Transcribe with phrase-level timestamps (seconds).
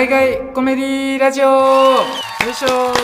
[0.00, 1.46] 海外コメディラジオ。
[1.46, 2.04] よ
[2.50, 2.94] いしょ。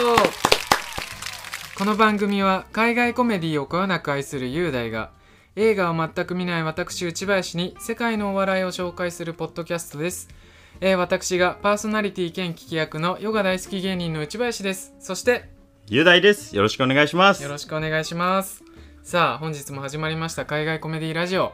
[1.76, 5.10] この番組は海外コメディをこよなく愛する雄大が
[5.56, 10.30] 映画を全く見ない私内林に世界のお笑いを紹介するポッドキャストです、
[10.80, 14.94] えー私がパーソナリティ兼聞き役のヨガ大好き芸人の内林です。
[14.98, 15.50] そして
[15.88, 16.56] 雄大です。
[16.56, 17.42] よろしくお願いします。
[17.42, 18.64] よろしくお願いします。
[19.02, 21.52] さあ本日も始まりました海外コメディラジオ。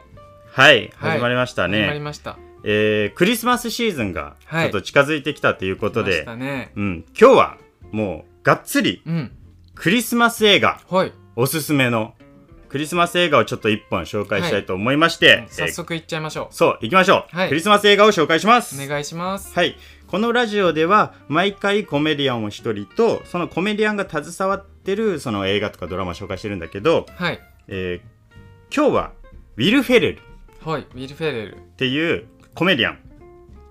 [0.53, 1.99] はい、はい始まりました始まりね。
[1.99, 4.65] ましたえー、クリスマスシーズンがはい。
[4.65, 6.71] ちょっと近づいてきたということで、来ましたね。
[6.75, 7.57] うん、今日は
[7.91, 9.31] もうがっつりうん。
[9.75, 11.13] クリスマス映画はい。
[11.35, 12.13] おすすめの
[12.69, 17.49] クリスマス映画をちょっと一本紹介したいと思いまして、えー早速いっちゃいましょそう、行きましょう、はい。
[17.49, 18.81] クリスマス映画を紹介します。
[18.81, 19.53] うお願いします。
[19.53, 19.77] はい。
[20.07, 27.39] このラジオでは毎回コメディアンを一人とそのコメディアンが携わってるその映画とかドラマを紹介してるんだけど、はい。
[27.67, 28.13] えー
[28.75, 29.11] 今日は
[29.57, 30.19] ウィル・フェレル
[30.65, 30.81] はい。
[30.81, 31.55] ウィル・フェレル。
[31.55, 32.25] っていう
[32.55, 32.99] コメディアン。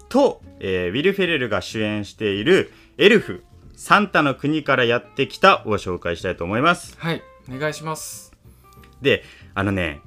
[0.08, 3.44] と、えーウィル・フェレルが主演しているエルフ
[3.76, 6.96] サンタの国からやってきたを紹介したいと思います。
[6.98, 8.32] はいお願いします。
[9.00, 9.24] で
[9.54, 10.00] あのね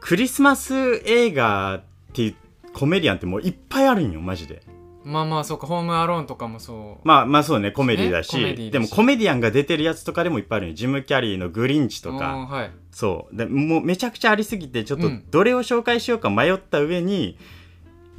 [0.00, 2.34] クリスマス映画っていう
[2.72, 4.62] コメディアンってもういっぱいあるんよマジで。
[5.04, 7.06] まあまあそうかホームアローンとかもそう。
[7.08, 8.70] まあまあそうねコメディだし。
[8.70, 10.74] でもコメディアンが出てるやつとかでもいっぱいあるんよ。
[10.74, 12.70] ジム・キャリーのグリンチとおかーはい。
[12.90, 13.36] そう。
[13.36, 15.24] でもうめちゃくちゃありすぎてちょっとうん。
[15.30, 17.38] どれを紹介しようか迷った上に、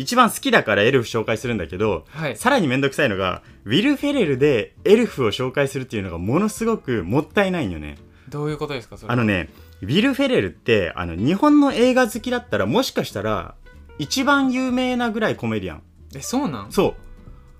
[0.02, 2.36] 一番好きだからエルフ紹介するんだけどはい。
[2.38, 7.98] さらにめんどくさいのがウィル・フェレルでエルフを紹介するっていうのがものすごくもったいないんよね。
[8.30, 9.50] どういうことですかそれあのね
[9.82, 13.56] ウィル・フェレルってあの日本の映画好きだったらもしかしたら
[14.00, 15.84] 一番有名なぐらいコメディアン。
[16.16, 16.72] えそうなん？
[16.72, 16.96] そ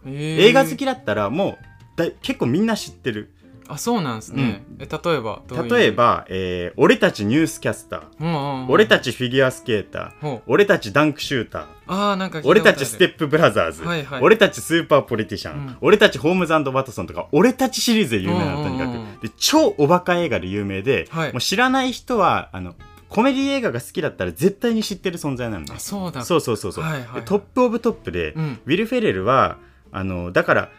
[0.06, 0.10] う。
[0.10, 0.42] えー。
[0.50, 3.32] 映画好きだったらもうだい結構みんな知ってる
[3.74, 8.66] あそうなんですね、え例えば例えば、えー俺たちニュースキャスター」うんうんう。
[8.66, 14.22] ん俺たちフィギュアスケーター」俺たちダンクシューター」ああなんか俺たちステップブラザーズ、はいはい。
[14.22, 15.78] 俺たちスーパーポリティシャン、うん。
[15.82, 19.24] 俺たちホームズワトソンとか、俺たちシリーズで有名なの、とにかうんうんうんく。
[19.24, 21.32] で、超おバカ映画で有名で、はい。
[21.34, 22.76] もう知らない人は、あの、
[23.10, 25.80] コメディ映画が好きだったら絶対に知ってる存在なのねあ。
[25.80, 26.24] そうだ。
[26.24, 28.60] そうそうそうそう、はいはいトップオブトップで、うん。
[28.66, 29.58] ウィル・フェレルは、
[29.92, 30.70] あの、だから、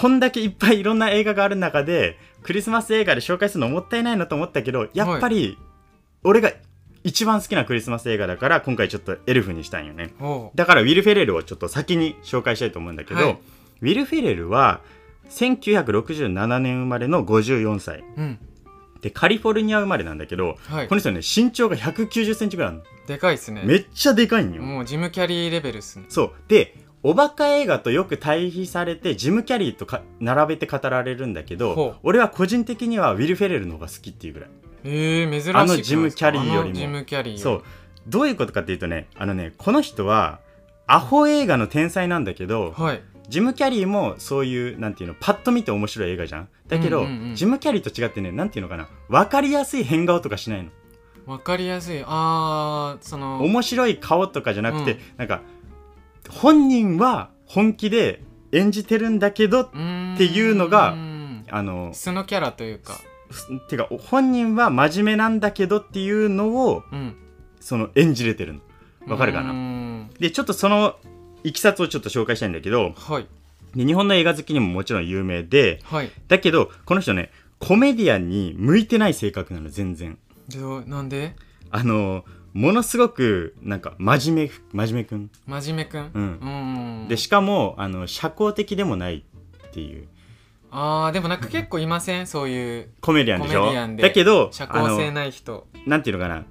[0.00, 5.58] こんだけいっぱいいろんな映画がある中で、クリスマス映画で紹介するのもったいないなと思ったけど、やっぱり、
[6.24, 6.50] 俺が
[7.04, 10.14] 一番好きなクリスマス映画だから、今回ちょっとエルフにしたんよね。
[10.18, 13.38] ほだからウィル・フェレルをちょっと先に紹介したいと思うんだけど、はい。
[13.82, 14.80] ウィル・フェレルは
[15.28, 17.98] 1967年生まれの54歳。
[17.98, 18.38] ううん。
[19.02, 20.88] でカリフォルニア生まれなんだけど、はい。
[20.88, 23.62] この人ね身長が190センチぐらいあるでかいっすね。
[23.62, 26.06] のめっちゃでかいんよ、もうジムキャリーレベルっすね。
[26.08, 26.32] そう。
[26.48, 34.50] でおバカ映画とよく対比されてジム・キャリーとか並べて語られるんだけど俺は個人的にはウィル・フェレルの方が好きっていうぐらい。
[34.84, 36.74] えー、珍しいくあのジムキャリーよりも。
[36.74, 37.62] ジムキャリーそう。
[38.06, 40.40] どういうことかっていうとねあのねこの人は
[40.86, 43.02] アホ映画の天才なんだけど、はい。
[43.28, 46.48] ジム・キャリーもそういうなんていうのパッと見て面白い映画じゃん。
[46.68, 47.34] だけど、うんうんうん。
[47.36, 48.88] ジム・キャリーと違ってねなんていうのかな。
[49.08, 50.70] 分かりやすい変顔とかしないの。
[51.26, 52.02] わかりやすい。
[52.04, 53.42] あーその。
[53.44, 54.98] 面白い顔とかじゃなくて、うん。
[55.16, 55.42] なんか
[56.30, 59.76] 本人は本気で演じてるんだけどって
[60.24, 61.44] いうのがうん。
[61.50, 63.00] あの素のキャラというか。
[63.68, 67.16] てか本人は真面目なんだけどっていうのをうん。
[67.60, 68.60] その演じれてるの。
[69.06, 69.52] わかるかな？
[69.52, 70.10] ん。
[70.18, 70.96] でちょっとその
[71.42, 73.26] いきさつをちょっと紹介したいんだけどはい。
[73.74, 76.10] で日本の映画好きにももちろん有名ではい。
[76.28, 80.18] だけどこの人ねコメディアンに向いてない性格なの全然。
[80.86, 81.36] なんで？
[81.70, 85.30] あのものすごくなんか真面目真面目くん？
[85.46, 86.10] 真面目くん？
[86.12, 86.22] うん。
[87.02, 87.08] うん。
[87.08, 89.24] でしかもあの社交的でもない
[89.68, 90.08] っていう。
[90.72, 92.26] あーでもなんか結構いません？
[92.26, 93.60] そういうコメディアンでしょ？
[93.60, 94.02] コメディアンで。
[94.02, 95.66] だけど社あ交性のない人。
[95.86, 96.44] なんていうのかな？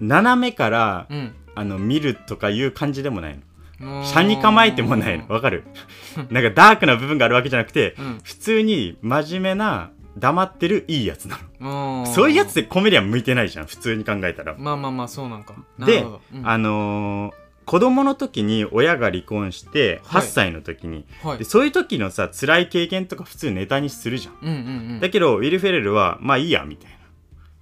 [0.00, 1.34] 斜めからうん。
[1.54, 3.38] あの見るとかいう感じでもない
[3.80, 4.04] の。
[4.06, 5.28] 車に構えてもないの。
[5.28, 5.64] わかる？
[6.30, 8.20] なんかダークな部分があるわけじゃなくてうん。
[8.22, 12.02] 普通に真面目な黙ってるいいやつなの。
[12.02, 14.54] もそういうやつってコメディアン向いてないじゃん普通に考えたら。
[14.58, 15.54] まあまあまあそうなんか。
[15.78, 16.48] でうん。
[16.48, 20.22] あのー子供の時に親が離婚してはい。
[20.22, 21.38] 8歳の時に、はい。
[21.38, 24.56] でそういう時のさ辛い経験とか普通ネタにするじゃん、うんうん
[24.94, 25.00] うん。
[25.00, 26.90] だけどウィル・フェレルはまあいいやみたい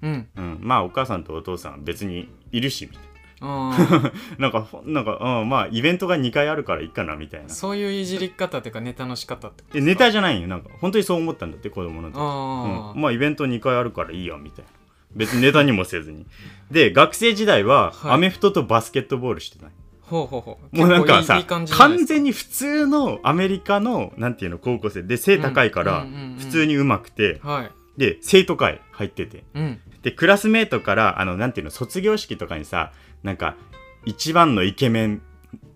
[0.02, 0.28] うん。
[0.34, 3.09] な、うん、まあお母さんとお父さん別にいるしみたいあな
[3.40, 4.52] なん。
[4.52, 7.46] か ほなんか、うん、まあイベントが2回あるからいいかなみたいな。
[7.46, 10.48] ーそういういじり方っていうかネタの仕方ってネタじゃないよ。
[10.48, 12.18] なんか本当にそう思ったんだって子供の時。
[12.18, 14.70] あうん、まあイベント2回あるからいいやみたいな。
[15.14, 16.26] 別にネタにもせずに。
[16.70, 18.12] で学生時代ははい。
[18.12, 20.76] アメフトとバスケットボールしてない、あほうほうほう。
[20.76, 21.66] もうなんかさ完
[22.04, 25.02] 全に普通のアメリカのなんていうの高校生。
[25.02, 26.06] で背高いから
[26.38, 27.40] 普通に上手くて。
[27.42, 27.70] はい。
[27.96, 29.44] で生徒会入ってて。
[29.54, 29.80] うん。
[30.02, 32.92] でクラスメートからあのなんていうの卒業式とかにさ
[33.22, 33.56] なんか
[34.04, 35.22] 一番のイケメン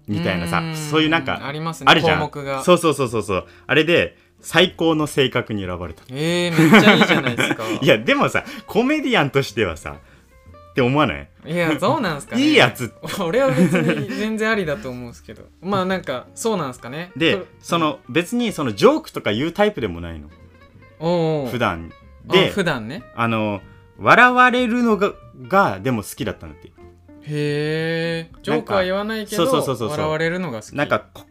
[0.07, 0.77] みたいなさん。
[0.77, 2.19] そういうなんかありますねあるじゃん。
[2.19, 2.63] 項目が。
[2.63, 3.47] そうそうそうそうそう。
[3.67, 7.65] あれで最高の性格に選ばれたえー、めっちゃいいじゃないですか。
[7.81, 9.97] いやでもさコメディアンとしてはさ
[10.71, 11.29] って思わない？
[11.47, 12.43] いやそうなんすかね。
[12.43, 12.93] いいやつ。
[13.21, 15.45] 俺は別に全然ありだと思うんですけど。
[15.63, 17.11] まあなんかそうなんすかね。
[17.17, 20.29] でその別にそのジョークとか言うタイプでもないの。
[20.99, 21.51] おうおう。
[21.51, 21.93] 普段。
[22.29, 23.03] あで普段ね。
[23.15, 23.61] あの
[23.99, 25.13] 笑われるのが
[25.49, 26.71] がでも好きだったんだって
[27.27, 30.77] へえジョークは言わないけど笑われるのが好き。
[30.77, 31.25] なんかこ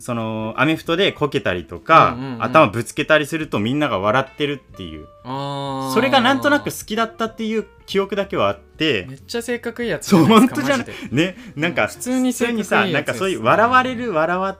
[0.00, 2.42] そのアメフトでこけたりとか、うんうんうん。
[2.44, 5.06] 頭ぶつけたりするとみんなが笑ってるっていう。
[5.24, 9.06] それがなんとなく好きだったっていう記憶だけはあって。
[9.08, 10.86] めっちゃ性格いいやつ本当じゃない。
[11.10, 14.58] ねなんか普通に普通に性格いいさなんかそういう笑われる笑わ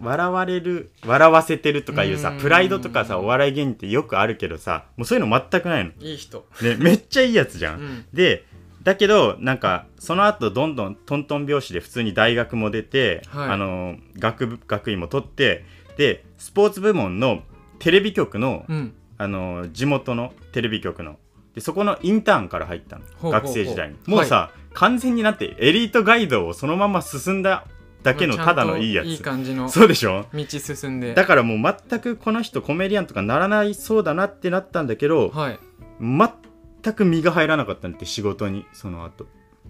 [0.00, 2.38] 笑われる笑わせてるとかいうさうん。
[2.38, 6.46] プライドとかさお笑い芸人ってよくあるけどさもうそういうの全くないの、いい人。
[6.62, 8.06] ね、めっちゃいいやつじゃ、うんん。
[8.14, 8.46] で
[8.88, 13.50] だけどなんかその後どんどんトントン拍子で普通に大学も出て、はい。
[13.50, 15.66] あの学部学位も取って
[15.98, 17.42] でスポーツ部門の
[17.80, 18.94] テレビ局の,、うん。
[19.18, 21.16] あの地元のテレビ局の
[21.54, 23.96] でそこのインターンから入ったの学生時代に。
[24.06, 27.66] もうさ、完全になってエリートガイドをそのまま進んだ
[28.02, 29.06] だけのただのいいやつ。
[29.06, 30.24] いい感じのそうでしょ？
[30.32, 31.12] 道進んで。
[31.12, 35.58] だからもう全くこの人コメディアンとかならないそうだなってなったんだけどはい。
[36.00, 36.30] 全
[36.92, 39.26] く身が入らなかったんだって仕事にその後。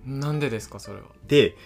[0.06, 1.02] なんでですかそれは？
[1.26, 1.56] で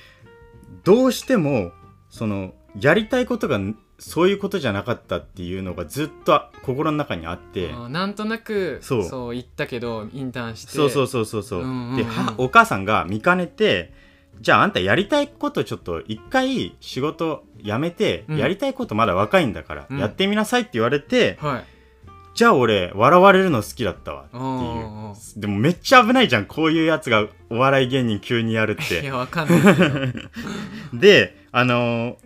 [0.85, 1.73] どうしても
[2.11, 3.61] そのやりたいことが
[3.99, 7.73] そういうことじゃなかったっていうのがずっと心の中にあって。
[7.91, 9.05] なんとなくそう。
[9.05, 10.73] そう言ったけどインターンして。
[10.73, 11.97] そうそうそうそうそう,、うんうんうん。
[11.97, 13.93] ではお母さんが見かねて
[14.41, 18.37] じゃああんたやりたいことちょっと一回仕事辞めて、うん。
[18.39, 19.99] やりたいことまだ若いんだから、うん。
[19.99, 21.65] やってみなさいって言われて、はい
[22.35, 25.41] じゃあ俺笑われるの好きだったわっていう。
[25.41, 26.47] でもめっちゃ危ないじゃん。
[26.47, 32.17] こういうやつがお笑い芸人急にやるっいてやわかんないであのー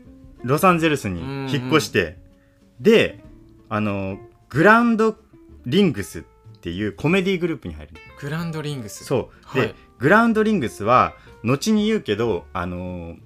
[0.45, 1.21] ロサンゼルスに
[1.53, 2.19] 引っ越して、
[2.81, 3.25] で
[3.69, 4.19] あのー
[4.49, 5.17] グランド
[5.65, 6.23] リングスっ
[6.61, 9.05] ていうコメディグループに入るグランドリングス？
[9.05, 9.69] そう、はい。
[9.69, 13.17] でグラウンドリングスは後に言うけどあの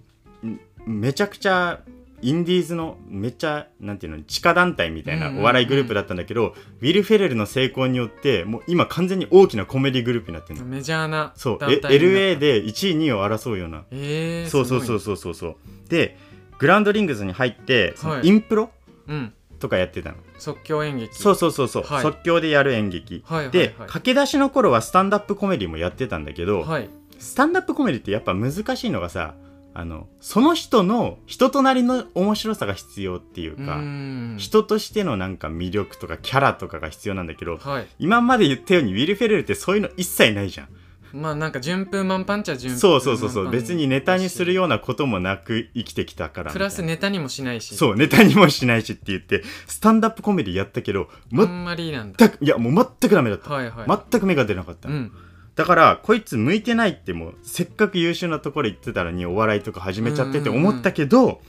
[0.43, 1.81] ーんめちゃくちゃ
[2.23, 11.59] インディーズのめっちゃなんていうの地下団体みたいなお笑いグループだったんだけど、ウィル・フェレルの成功によってもう今完全に大きなコメディグループになってるの、メジャーなそう。
[11.63, 13.85] え LA で1位2位を争うような。
[13.91, 15.57] えー、そうそうそうそうそうそう。
[15.89, 16.19] で
[16.59, 18.27] グラウンドリングスに入ってそのはい。
[18.27, 18.71] インプロ
[19.09, 19.33] ううん。
[19.59, 21.15] とかやってたの、即興演劇。
[21.15, 22.03] そうそうそうそう、はい。
[22.03, 23.89] 即興でやる演劇、はいはいで、はい。
[23.89, 26.89] 駆け出しの頃はスタンダップコメディもやってたんだけど、はい。
[27.19, 29.35] スタンダップコメディってやっぱ難しいのがさ
[29.73, 34.37] あのその人の人となりの面白さが必要っていうか、ん。
[34.39, 37.87] 人としてのなんか魅力とかキャラとかが必要なんだけどはい。
[37.99, 40.69] 今まで言ったようにウィル・フェレルってそういうの一切ないじゃん。
[41.13, 42.81] まあなんか順風満帆っちゃ順風。
[42.81, 43.51] そうそうそうそう。
[43.51, 47.77] 別にネタにするようなこともなく生きてきたからみプラスネタにもしないし。
[47.77, 52.29] そうネタにもしないしって言ってスタンダップコメディやったけどあ全んまりなんだ。
[52.29, 54.89] くいやもう全くダメだった、はいはい、全く目が出なかった。
[54.89, 55.13] の、うん
[55.57, 61.41] だからこいつ向いてないってもうせっかく優秀なところ行ってたのにお笑いとか始めちゃってって思ったけど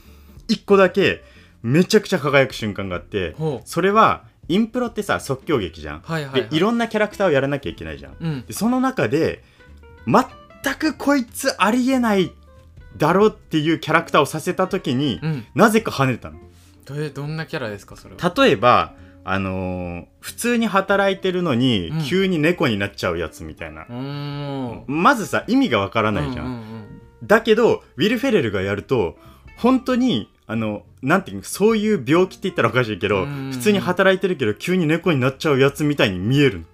[0.48, 1.22] 一個だけ
[1.62, 8.16] めちゃくちゃ輝く瞬間があってそれはインプロってさ即興劇じゃん、はいはい、はい、でいろんなキャラクターをやらなきゃいけないじゃん。
[8.20, 8.44] うん。
[8.44, 9.44] でその中で
[10.04, 12.32] 全くこいつありえない
[12.96, 15.46] だろっていうキャラクターをさせた時に、うん。
[15.54, 16.38] なぜか跳ねたの。
[16.84, 18.34] どれどんなキャラですかそれは？
[18.36, 22.04] 例えばあのー普通に働いてるのに、うん。
[22.04, 24.84] 急に猫になっちゃうやつみたいな、うーん。
[24.86, 29.16] まずさ意味がわからないじゃん、うんうんだけどウィル・フェレルがやると
[29.56, 36.58] 本当にあのなんていうのそういう病気って言ったらおかしいけど、うん普通に働いてるけど急に猫になっちゃうやつみたいに見えるの。
[36.58, 36.64] うん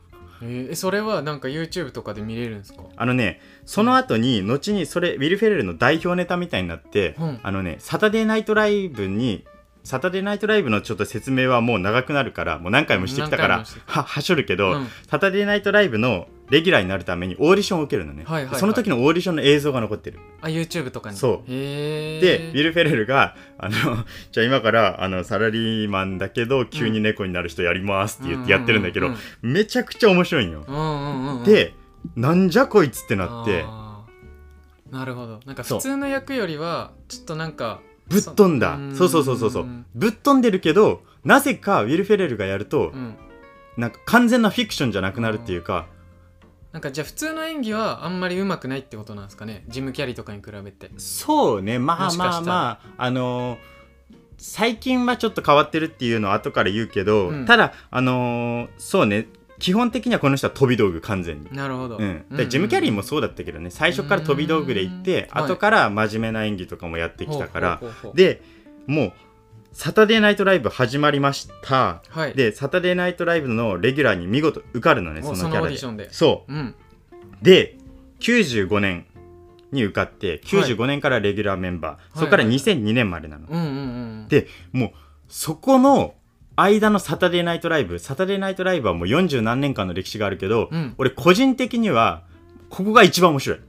[0.41, 2.83] えーそれはなんか YouTube とかで見れるんですか？
[2.97, 7.41] あのねその後に後にそれウィル・フェレルの代表ネタみたいになって、うん。
[7.43, 9.45] あのねサタデーナイトライブに
[9.89, 14.87] サタデーナイトライブのちょっと説明はもう長くなるからもう何回もしてきたからははしょるけど、うん。
[15.11, 18.61] サタデーナイトライブのレギュラーになるためにオーディションを受けるのね、はいはいはい。
[18.61, 20.21] その時のオーディションの映像が残ってる。
[20.43, 21.17] あ YouTube とかに。
[21.17, 21.51] そう。
[21.51, 30.67] で、ウィル・フェレルが、あの、 じゃあ今から、あの、サラリーマンだけど、急に猫になる人やりますって言ってやってるんだけど、うんめちゃくちゃ面白いんよ。
[30.69, 31.45] うんうんうんうん。
[31.45, 31.73] で、
[32.15, 33.65] なんじゃこいつってなって、
[34.91, 35.41] なるほど。
[35.47, 38.77] なんか普通の役よりはちょっとなんかぶっ飛んだ。
[38.77, 38.95] ん。
[38.97, 39.67] そうそうそうそうそう。
[39.95, 43.17] ぶっ飛んでるけど、なぜかウィル・フェレルがやるとう、ん。
[43.77, 45.87] なんか完全なフィクションじゃなくなるっていうか、
[46.73, 49.65] なんかじゃあ普通の演技はあんまり上手くないってことなんですかね？
[49.69, 50.91] ジム・キャリーとかに比べて。
[50.99, 53.59] そうね、まあまあまあ、あのー
[54.41, 57.45] 最近はちょっと変わってるっていうのは後から言うけど、うん。
[57.45, 59.27] ただ、あのーそうね、
[59.59, 61.49] 基本的にはこの人は飛び道具完全に。
[61.53, 63.71] なるほど、うん、でジム・キャリーもそうだったけどね。
[63.71, 67.81] 最初から飛び道具で行ってうん後から真面目な演技とかもやってきたから。
[68.15, 68.43] で
[68.87, 69.13] もう
[69.73, 72.03] サタデーナイトライブ始まりました。
[72.09, 72.35] はい。
[72.35, 75.69] でサタデーナイトライブのレギュラーに見事受かるのねそのキャラで。
[75.69, 76.13] ディションで。
[76.13, 76.53] そう。
[76.53, 76.59] ん。
[76.59, 76.75] う
[77.43, 77.77] で
[78.21, 79.07] 95年
[79.71, 83.69] に受かって95年からレギュラーメンバー、はいそこからはいはい2002年までなの、うんうんう
[84.25, 84.29] ん。
[84.29, 84.91] でもう
[85.29, 86.15] そこの
[86.61, 90.95] 間のサタデーナイトライブサタデーナイトライブはもう40何年間の歴史があるけど、うん。
[90.99, 92.23] 俺個人的には
[92.69, 93.61] ここが一番面白い。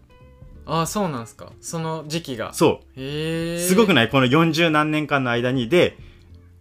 [0.65, 1.51] ああそうなんですか。
[1.61, 2.53] その時期が。
[2.53, 3.55] そへえ。
[3.55, 4.09] うすごくない？
[4.09, 5.69] この40何年間の間に。
[5.69, 5.97] で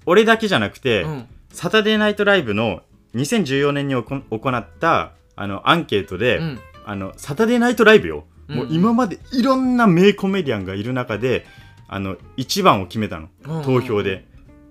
[0.07, 1.27] 俺だけじゃなくて、うん。
[1.51, 2.83] サタデーナイトライブの
[3.15, 6.61] 2014年に行ったあのアンケートで、うん。
[6.85, 11.45] あのサタデーナイトライブよ、うんもう今までいろんな名コメディアンがいる中で
[11.87, 13.29] あの一番を決めたの。
[13.45, 13.63] うん。
[13.63, 14.27] 投票で、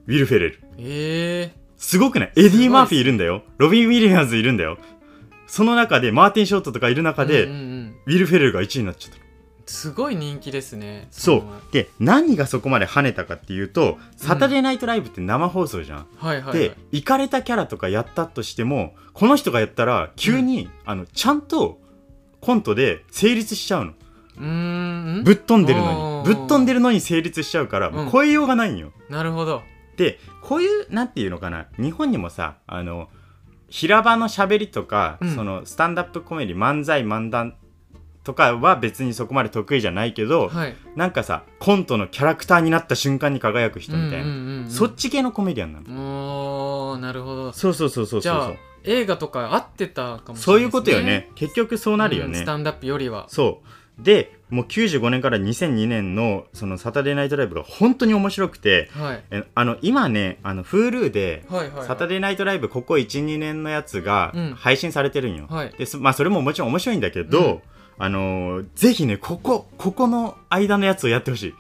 [0.08, 0.60] ウィル・フェレル。
[0.78, 2.32] へえすごくない？
[2.36, 3.44] エディ・マーフィーいるんだよ。
[3.58, 4.78] ロビン・ウィリアムズいるんだよ。
[5.46, 7.96] その中でマーティン・ショートとかいる中で、うんうんうん。
[8.06, 9.24] ウィル・フェレルが1位になっちゃったの。
[9.66, 11.08] すごい人気ですね。
[11.12, 11.36] そう。
[11.40, 16.60] ので何がそこまで跳ねたかっていうとサタデーナイトライブって生放送じゃん、はいはいはい。
[16.60, 21.82] で行かれたキャラとかやったとしてもこの人がやったら急に、あのちゃんと
[22.40, 23.92] コントで成立しちゃうの。
[24.38, 25.24] うーん。
[25.26, 26.34] ぶっ飛んでるのに。
[26.34, 28.94] ぶっ飛んでるのに成立しちゃうから、う超えようがないんよ。
[29.10, 29.64] なるほど
[29.98, 33.10] でこういうなんていうのかな日本にもさあの
[33.70, 35.36] 平場のしゃべりとか、うん。
[35.36, 37.56] そのスタンダップコメディ漫才漫談
[38.24, 40.76] とかは別にそこまで得意じゃないけど、はい。
[40.96, 47.54] なんかさコントのキャラクターになった瞬間に輝く人みたいな、うんうんうんうんそっち系のコメディアンなの、おーなるほど。
[47.54, 48.22] そうそうそうそうそう。
[48.22, 48.52] じゃあ
[48.84, 51.30] 映画とか合ってたかもしれないね、そういうことよね。
[51.36, 53.26] 結局そうなるよね、うんスタンダップよりは。
[53.30, 53.68] そう
[54.00, 59.24] でもう95年から2002年のそのサタデーナイトライブが本当に面白くてはい。
[59.32, 61.44] えあの今ねあの Hulu で
[61.86, 64.54] サタデーナイトライブここ12年のやつがうん。
[64.54, 65.74] 配信されてるんよ、はい。
[65.78, 67.62] でそまあそれももちろん面白いんだけど、うん。
[68.00, 71.54] あのーぜひねここここの間のやつをやってほしい。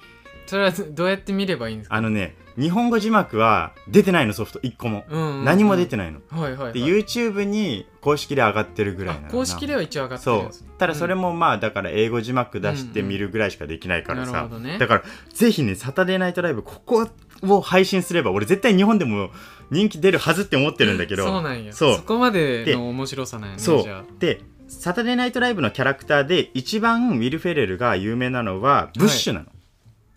[0.45, 1.95] それはどうやって見ればいいんですか？
[1.95, 4.59] あのね日本語字幕は出てないのソフト。
[4.59, 5.45] 1個も、うんうんうん。
[5.45, 9.27] 何も出てないの、はいはい、はい、で YouTube に公式で上がってるぐらいなの。
[9.27, 10.77] あ公式では一応上がってるそう。
[10.77, 14.77] ただそれもまあだから英語字幕出して見るぐらいしかできないからさ、なるほどね。
[14.79, 17.07] だからぜひねサタデーナイトライブここ
[17.43, 19.29] を配信すれば俺絶対日本でも
[19.69, 21.25] 人気出るはずって思ってるんだけど。
[21.27, 21.73] そうなんや。
[21.73, 23.83] そこまでの面白さなんやねそう。
[23.83, 29.51] じゃでサタデーナイトライブのキャラクターで一番ウィル・フェレルが有名なのはブッシュなの、あ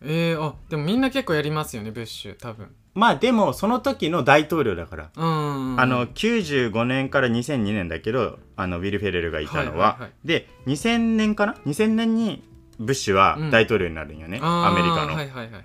[0.02, 2.74] えー、あでもみんな結構やりますよねブッシュ多分。
[2.94, 5.80] まあでもその時の大統領だから、うんうんうん。
[5.80, 10.12] あの95年から2002年だけどあのウィル・フェレルがいたのは,、はいはいはい。
[10.24, 12.42] で2000年かな？2000年に
[12.78, 15.64] ブッシュは大統領になるんよね、あーアメリカの、はいはいはい。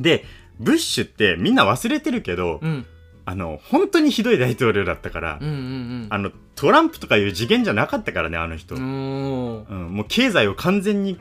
[0.00, 0.24] で
[0.58, 2.86] ブッシュってみんな忘れてるけど、うん。
[3.28, 8.82] あの本当にひどい大統領だったから、うんうんあのトランプとかいう次元じゃなかったからねあの人、うん、
[9.90, 11.20] もう経済を完全に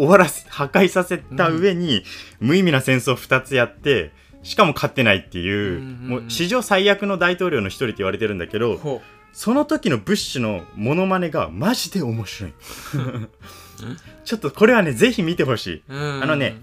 [0.00, 2.04] 終わらせ破壊させた上に、
[2.40, 9.02] 無意味な戦争を2つやってしかも勝ってないっていう,、うんうんうんもう史上最悪の大統領の一人って言われてるんだけどほ
[9.32, 12.52] その時のブッシュのモノマネがマジで面白い。
[14.24, 15.82] ちょっとこれはねぜひ見てほしい。
[15.88, 16.56] あのね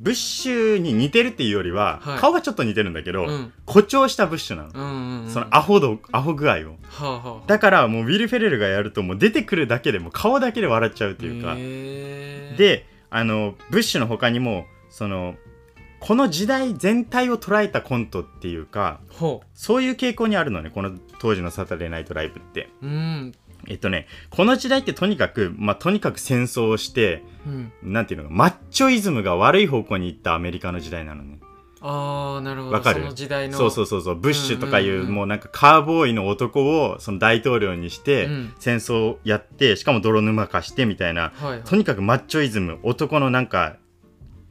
[0.00, 2.18] ブッシュに似てるっていうよりは、はい。
[2.18, 3.52] 顔はちょっと似てるんだけど、うん。
[3.66, 5.30] 誇張したブッシュなの、うんうんうん。
[5.30, 6.56] そのアホ度アホ具合を。
[6.56, 12.56] はあはあだからもうウィル・フェレルがやるともう出てくるだけでもう顔だけで笑っちゃうっていうか、へー。
[12.56, 15.34] であのブッシュの他にもその
[16.00, 22.68] この時代全体を捉えたコントっていうかほそういう傾向にあるのねこの当時のサタデーナイトライブって。
[22.82, 23.34] ううん
[23.68, 27.72] えっとねこの時代ってとにかくまあとにかく戦争をしてうん。
[27.82, 31.38] なんていうのかマッチョイズムが悪い方向に行ったアメリカの時代なのね。
[31.80, 32.72] ああなるほど。
[32.72, 33.02] わかる？
[33.02, 33.56] その時代の。
[33.56, 34.16] そうそうそうそう。
[34.16, 35.14] ブッシュとかいう,、うんうんうん。
[35.14, 38.54] もうなんかカーボーイの男をその大統領にして、うん。
[38.58, 41.62] 戦争をやってしかも泥沼化してみたいなはいはい。
[41.62, 43.76] とにかくマッチョイズム男のなんか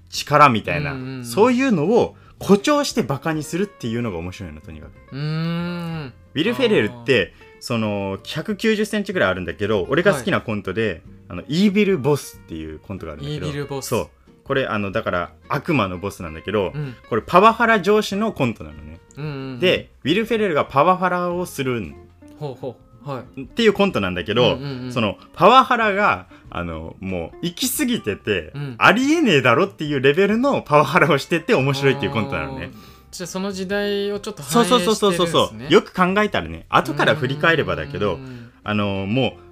[0.09, 1.25] 力みたいな、うんうんうん。
[1.25, 4.91] そういうのを誇張してバカにするっていうのが面白いのとにかく。
[5.11, 6.13] うーん。
[6.33, 13.87] ウィル・フェレルってその190センチぐらいあるんだけど俺が好きなコントで、あのイービル・ボスっていうコントがあるんだけどイービルボス。
[13.87, 14.09] そう。
[14.43, 16.95] これあのだから悪魔のボスなんだけど、うん。
[17.09, 19.59] これパワハラ上司のコントなのね、うんうんうん。
[19.59, 21.95] でウィル・フェレルがパワハラをするん
[22.39, 23.09] ほうほう。
[23.09, 23.41] はい。
[23.41, 28.75] っていうコントなんだけど、うんうんうんそのパワハラがあのもう行き過ぎてて、うん。
[28.77, 32.71] ありえねえだろっていうレベルのパワハラをしてて面白いっていうコントなのね
[33.11, 35.27] じゃあその時代をちょっとそうそう反映してるんですね。
[35.27, 38.51] そうそうそうそうよく考えたらね後から振り返ればだけどうん。
[38.63, 39.47] あのもう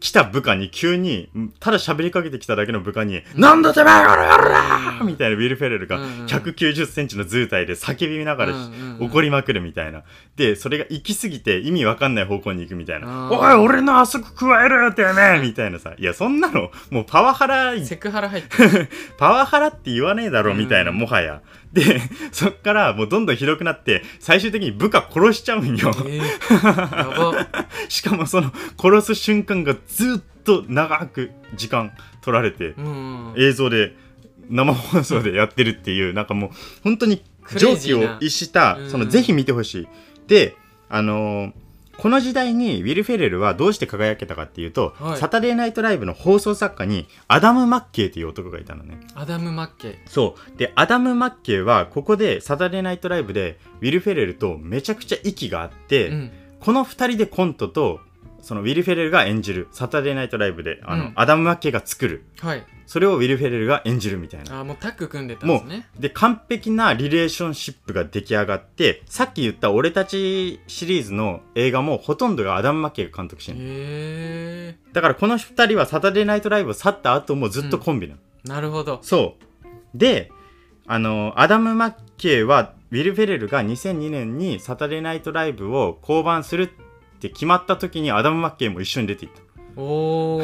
[0.00, 1.28] 来た部下に急に、
[1.58, 6.26] ただ喋りかけてきただけの部下に、なんだてめえこれやるなみたいなウィル・フェレルがうんうん。
[6.26, 8.54] 190センチの図体で叫びながら
[9.00, 10.04] 怒りまくるみたいな。
[10.36, 13.30] で、それが行き過ぎて意味わかんない方向に行くみたいな。
[13.32, 15.94] おい、俺のあそこ加えるってねみたいなさ。
[15.98, 18.88] いや、そんなの、もうパワハラ、セクハラ入ってる。
[19.18, 20.98] パワハラって言わねえだろみたいな、うん。
[20.98, 21.42] もはや。
[21.72, 22.00] で、
[22.32, 25.92] そっからもうどんどんひどくなって、最終的に部下殺しちゃうんよ。
[26.06, 27.56] えー、
[27.88, 33.94] しかもその殺す瞬間がずっと長く時間取られてうん映像で
[34.48, 36.50] 生放送でやってるっていうなんかもう
[36.82, 37.22] 本当に
[37.56, 38.14] 常軌イジーな。
[38.14, 38.90] を逸したうん。
[38.90, 39.88] そのぜひ見てほしい。
[40.26, 40.56] で
[40.88, 41.52] あのー
[41.98, 45.18] この時代にウィル・フェレルはどうして輝けたかっていうと、はい。
[45.18, 49.00] サタデーナイトライブの放送作家にアダム・マッケイという男がいたのね。
[49.14, 49.94] アダム・マッケイ。
[50.06, 50.56] そう。
[50.56, 56.30] でアダム・マッケイはここでサタデーナイトライブでウィル・フェレルとめちゃくちゃ息があって、うん。
[56.60, 58.00] この2人でコントと
[58.40, 61.12] そのウィル・フェレルが演じるサタデーナイトライブであの、うん。
[61.16, 62.24] アダム・マッケイが作る。
[62.40, 62.64] はい。
[62.86, 64.60] それをウィル・フェレルが演じるみたいな。
[64.60, 65.88] あーもうタッグ組んでたんですね。
[65.98, 79.00] で完璧なリレーションシップが出来上がってさっき言った「俺たち」シリーズの映画もほとんどがアダム・マッケイが監督してるへえだからこの2人はサタデーナイトライブを去った後もずっとコンビなの、なるほど。
[79.02, 79.98] そう。
[79.98, 80.32] で
[80.86, 86.68] あのアダム・マッケイはウィル・フェレルが2002年にサタデーナイトライブを降板するっ
[87.18, 89.40] て決まった時にアダム・マッケイも一緒に出ていった。
[89.80, 90.42] おお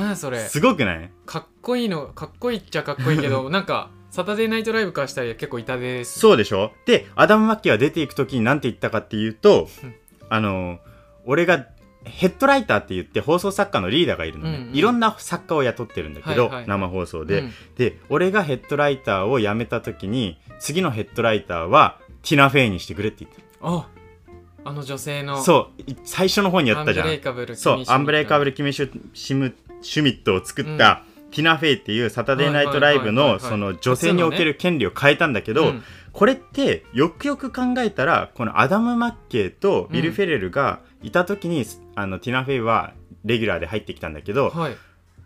[0.00, 0.38] な それ。
[0.40, 1.10] すごくない？
[1.24, 6.18] かっこいいのかっこいいっちゃかっこいいけど なんかサタデーナイトライブからしたら結構痛手です。
[6.18, 6.72] そうでしょ？
[6.86, 9.94] でアダム・マッケイは出ていく時に何て言ったかっていうとうん。
[10.28, 10.78] あの
[11.24, 11.66] 俺が
[12.04, 14.74] ヘッドライターって言って放送作家のリーダーがいるのね、うんうん。
[14.76, 17.52] いろんな作家を雇ってるんだけど、はいはい生放送で、うん。
[17.76, 23.88] で俺がヘッドライターを辞めた時に次のヘッドライターはティナ・フェイにしてくれって言ってあ
[24.66, 35.82] あの女性のそうい最初の方にやったじゃアンブレイんカブルそうアンブレイカブルル・キミシュシムシュミットを作った、ティナ・フェイっていうサタデーナイトライブのその女性における権利を変えたんだけど、うん。
[36.12, 42.94] これってよくよく考えたらこのアダム・マッケイとビル・フェレルがいた時に、あのティナ・フェイは
[43.24, 44.76] レギュラーで入ってきたんだけどはい。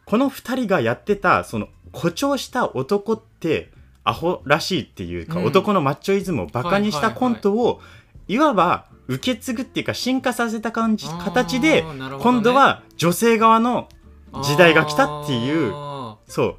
[0.04, 3.70] この2人がやってたその誇張した男って
[4.02, 5.44] アホらしいっていうか、うん。
[5.44, 7.80] 男のマッチョイズムをバカにしたコントを、
[8.26, 11.84] いわば受け継ぐっていうか進化させた感じ形で、
[12.20, 13.88] 今度は女性側の
[14.44, 15.72] 時代が来たっていう
[16.28, 16.56] そ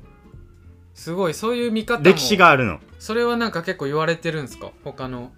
[0.94, 2.80] すごいそういう見方歴史があるの。
[3.00, 4.72] それはなんか結構言われてるんですか？
[4.84, 5.32] 他の。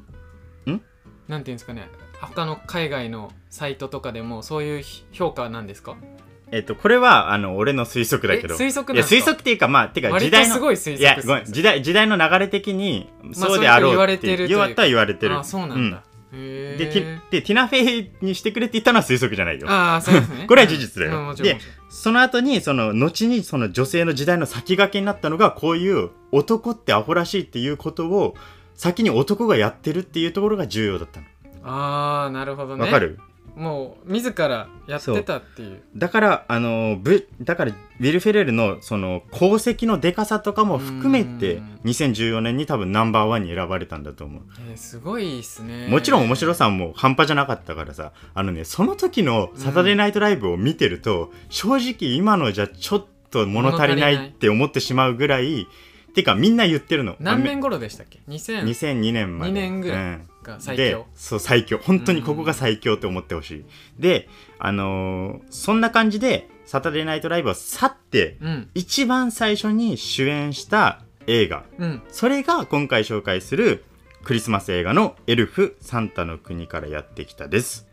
[0.65, 0.81] ん？
[1.27, 1.87] なんていうんですかね。
[2.19, 5.95] 他の海外のサイトとかでもそういう評価なんですか？
[6.51, 8.55] えっと、これはあの俺の推測だけど。
[8.55, 15.37] え推測いや推測っていうかまあてか時代のすごい推測いやですごめん時代時代の流れ的にまあそうであろうそういうふうに言われてる言われたは言われてる。
[15.37, 16.01] あそうなんだ、へ
[16.33, 16.93] でー。
[16.93, 19.69] ティでティナ・フェイにしてくれって言ったのは推測じゃないよ。
[19.69, 20.45] ああそうですね。
[20.49, 21.35] これは事実だよ。
[21.35, 21.57] で
[21.89, 28.35] その後にその後にその女性の時代の先駆けになったのがこういう男ってアホらしいっていうことを
[28.75, 31.25] 先に男がやってるっていうところが重要だったの。
[31.63, 32.83] ああなるほどね。
[32.83, 33.19] わかる？
[33.55, 35.81] もう自らやってたっていう。
[35.95, 41.79] だからあのぶだからウィル・フェレルのその功績のでかさとかも含めてうん。
[41.83, 44.41] 2014年に多分ナンバーワンに選ばれたんだと思う。
[44.69, 45.87] えーすごいっすね。
[45.87, 55.67] もちろん面白さも半端じゃなかったからさあのねその時の「サタデーナイトライブ」を見てると、正直今のじゃちょっと物足りないって思ってしまうぐらい
[56.15, 57.15] てかみんな言ってるの。
[57.19, 59.51] 何年頃でしたっけ？2000 2002年まで。
[59.51, 59.97] 2年ぐらい。
[59.97, 61.07] うんが最で強。
[61.15, 61.77] そう最強。
[61.77, 63.65] 本当にここが最強って思ってほしい、
[63.97, 64.29] で
[64.59, 68.69] あのーそんな感じで「サタデーナイトライブ」を去ってうん。
[68.75, 71.63] 一番最初に主演した映画。
[71.79, 72.01] うん。
[72.09, 73.83] それが今回紹介する
[74.23, 77.87] クリスマス映画の「エルフサンタの国からやってきた」です。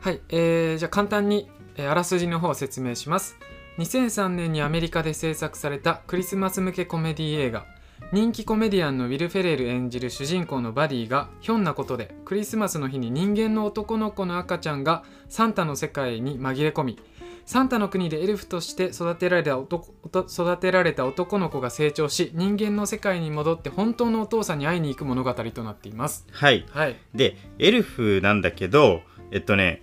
[0.00, 3.36] はい、えー、じゃあ簡単に、えーあらすじの方を説明します。
[3.78, 7.64] 2003年にアメリカで制作されたクリスマス向けコメディ映画
[8.12, 16.98] 人気コメディアンのウィル・フェレル演じる主人公のバディがひょんなことでクリスマスの日に人間の男の子の赤ちゃんがサンタの世界に紛れ込み
[17.46, 19.94] サンタの国でエルフとして育てられた男
[20.28, 26.26] 育てられた男の子が成長し人間の世界に戻って本当のお父さんに会いに行く物語となっています。
[26.32, 26.66] はい。
[26.70, 26.96] はい。
[27.14, 29.82] でエルフなんだけどえっとね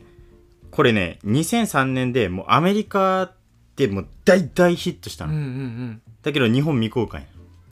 [0.72, 3.32] これね2003年でもうアメリカ
[3.78, 6.02] でもう大大ヒットしたの、うんうんうん。
[6.24, 7.26] だけど日本未公開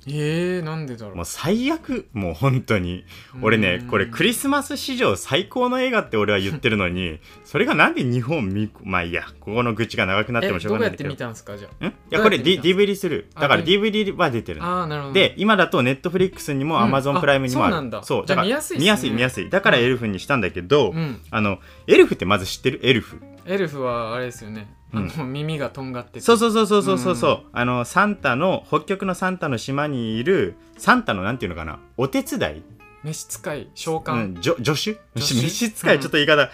[0.08, 1.16] えー、なんでだろう。
[1.16, 3.06] もう最悪もう本当に。
[3.42, 3.88] 俺ねうん。
[3.88, 10.82] これクリスマス史上最高の映画って俺は言ってるのにそれがなんで日本未公まあいいやここの愚痴が長くなってもしょうえど。
[10.82, 11.88] うやって見たんですかじゃん。
[11.90, 13.30] いやこれ、D、DVD する。
[13.36, 14.66] あだから DVD は出てるの。
[14.66, 15.14] ああなるほど。
[15.14, 16.82] で今だとネットフリックスにもうん。
[16.84, 18.04] アマゾンプライムにもある、うなんだ。
[18.04, 18.82] そうだから見やすいね。
[18.82, 19.50] 見やすい見やすい。
[19.50, 21.20] だからエルフにしたんだけど、うん。
[21.32, 22.80] あのエルフってまず知ってる？
[22.84, 25.08] エルフエルフはあれですよね、あうん。
[25.08, 26.22] の耳がとんがってて。
[26.22, 27.16] そうそうそうそうそうそう。
[27.16, 31.80] そう、あのサンタの北極のサンタの島にいるサンタのなんていうのかな？
[31.98, 32.64] お手伝い、
[33.04, 35.00] 召使い召う喚、ん、助助手。
[35.20, 36.50] 召使いちょっと言い方、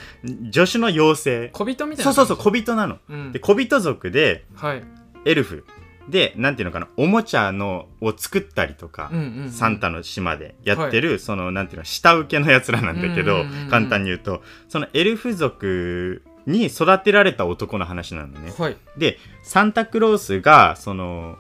[0.52, 1.50] 助手の妖精。
[1.54, 2.98] 小人みたいなそうそうそう小人なの。
[3.10, 3.32] うん。
[3.32, 4.84] で小人族ではい。
[5.26, 5.66] エルフ。
[6.10, 6.88] でなんていうのかな？
[6.98, 9.52] おもちゃのを作ったりとか、うんうんうん。
[9.52, 13.70] サンタの島でやってる、そのなんていうの下請けのやつらなんだけど、うんうんうんうん。
[13.70, 18.54] 簡単に言うとそのエルフ族に育てられた男の話なのね。
[18.58, 18.78] はい。
[18.98, 21.38] でサンタクロースがその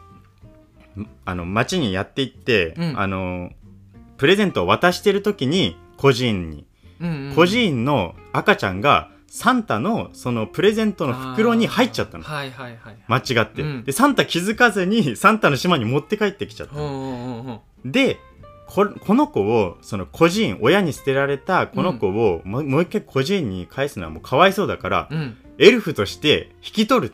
[0.98, 3.00] んあの街にやっていって、うん。
[3.00, 3.52] あの
[4.18, 6.66] プレゼントを渡してる時に孤児院に、
[7.00, 12.24] うんうん孤児院の赤ちゃんがサンタのそのプレゼントの袋に入っちゃったの。
[12.24, 13.84] はいはいはい間違って、うん。
[13.84, 16.76] でサンタ気づかずにサンタの島に持って帰ってきちゃった
[17.86, 18.20] で
[18.74, 25.38] ここの子をその孤児院親に捨てられたこの子を、もう一回孤児院に返すのはもうかわいそうだから、ううん。
[25.58, 27.14] エルフとして引き取る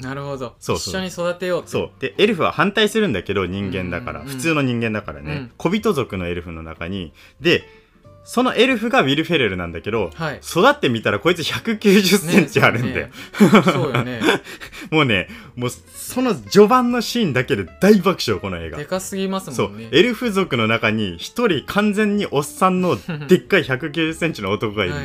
[0.00, 0.54] なるほど。
[0.58, 0.92] そうそう。
[0.92, 1.70] 一緒に育てようって。
[1.70, 1.90] そう。
[2.00, 4.32] でエルフは反対するんだけど人間だから、うんうん。
[4.32, 4.36] うん。
[4.36, 5.52] 普通の人間だからね、うん。
[5.58, 7.12] 小人族のエルフの中に。
[7.40, 7.64] で
[8.24, 10.38] そのエルフがウィル・フェレルなんだけどはい。
[10.38, 13.12] 育ってみたらこいつ190センチあるんだよ、ね
[13.72, 14.20] そうよね。
[14.90, 18.78] もうねもうその序盤のシーンだけで大爆笑この映画。
[18.78, 19.88] でかすぎますもんね。
[19.92, 25.00] エルフ族の中に一人完全におっさんのでっかい190センチの男がいるの、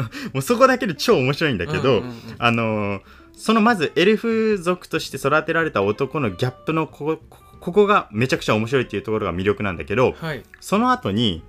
[0.32, 2.14] もうそこだけで超面白いんだけど、うんうんうん。
[2.38, 3.00] あのー
[3.40, 10.42] そのまずエルフ族として育てられた男のギャップのこここここがめちゃくちゃ面白いっていうところが魅力なんだけどはい。
[10.60, 11.42] その後に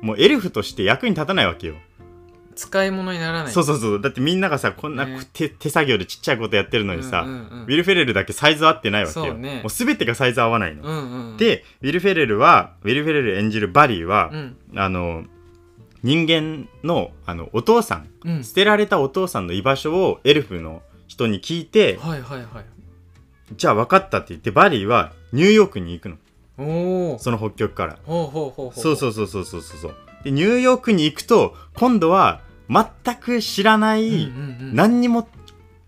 [0.00, 1.74] もうエルフとして役に立たないわけよ、
[2.54, 3.52] 使い物にならない。
[3.52, 4.00] そうそうそう。
[4.00, 5.20] だってみんながさこんなね。
[5.32, 9.26] 手手作業でちっちゃいことやってるのにさ、うんうんうんウィル・フェレルだけサイズ合ってないわけよ。
[9.26, 9.60] そうね。
[9.62, 11.36] もう全てがサイズ合わないの、うんうんうん。
[11.36, 14.56] でウィル・フェレルはウィル・フェレル演じるバリーは、うん。
[14.76, 15.24] あの
[16.02, 18.44] 人間のあのお父さんうん。
[18.44, 22.64] 捨てられたお父さんの居場所をエルフの人に聞いてはいはいはい。
[23.56, 26.16] じゃあ分かったって言ってバリーはニューヨークに行くの
[26.56, 27.98] その北極から。
[28.06, 28.52] そ
[28.92, 29.94] うそうそうそうそうそう。
[30.22, 34.32] でニューヨークに行くと今度は全く知らない、
[34.72, 35.28] 何にも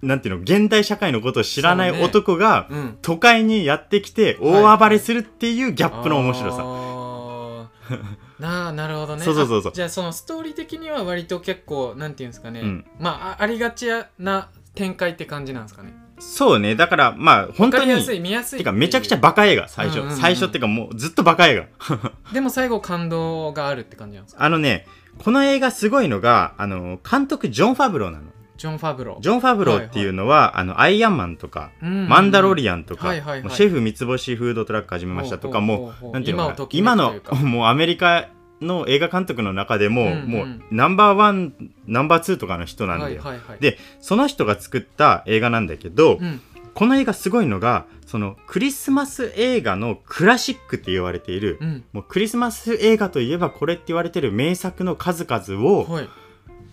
[0.03, 2.99] なんていうの現代社会のことを知らない男が、うん。
[3.03, 8.27] 都会にやってきて大暴れするっていうギャップの面白さ、あー。
[8.39, 9.25] なあなるほどね。
[9.25, 9.73] そうそうそうそう。
[9.73, 12.87] あじゃあそのストーリー的には割と結構なんていうんですかね、うん。
[13.01, 13.87] まああありがち
[14.19, 16.75] な展開って感じなんですかねそうね。
[16.75, 20.17] だからまあ本当に見やすいてかめちゃくちゃバカ映画最初、うんうんうん。
[20.17, 22.11] 最初っていうかもうずっとバカ映画。
[22.33, 24.45] でも最後感動があるって感じなんですか？
[24.45, 24.87] あのね
[25.19, 28.25] この映画すごいのがあの監督ジョン・ファブローなの。
[28.57, 29.21] ジョン・ファブロー。
[29.21, 33.51] ジョン・ファブローっていうのは、あのアイアンマンとか、うんマンダロリアンとか、はいはいはい。
[33.55, 38.29] シェフ三つ星フードトラック始めましたとかもほうなんていうの今をときめ今のもうアメリカ
[38.61, 40.29] の映画監督の中でも、うんうん。
[40.29, 41.53] もうナンバーワン
[41.87, 43.59] ナンバーツーとかの人なんだよ、はいはいはい。
[43.61, 46.41] でその人が作った映画なんだけど、うん。
[46.75, 51.85] この映画すごいのがそのクリスマス映画のクラシックって言われている、うん。
[51.93, 56.09] もうクリスマス映画といえばこれって言われてる名作の数々をはい。